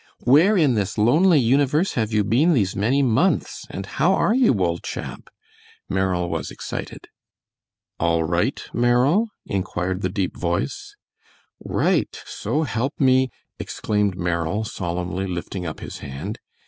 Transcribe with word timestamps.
"Where 0.23 0.57
in 0.57 0.73
this 0.73 0.97
lonely 0.97 1.39
universe 1.39 1.93
have 1.93 2.11
you 2.11 2.23
been 2.23 2.55
these 2.55 2.75
many 2.75 3.03
months, 3.03 3.67
and 3.69 3.85
how 3.85 4.13
are 4.15 4.33
you, 4.33 4.59
old 4.65 4.81
chap?" 4.81 5.29
Merrill 5.87 6.27
was 6.27 6.49
excited. 6.49 7.07
"All 7.99 8.23
right, 8.23 8.63
Merrill?" 8.73 9.27
inquired 9.45 10.01
the 10.01 10.09
deep 10.09 10.35
voice. 10.35 10.95
"Right, 11.63 12.19
so 12.25 12.63
help 12.63 12.99
me" 12.99 13.29
exclaimed 13.59 14.17
Merrill, 14.17 14.63
solemnly, 14.63 15.27
lifting 15.27 15.67
up 15.67 15.81
his 15.81 15.99
hand. 15.99 16.39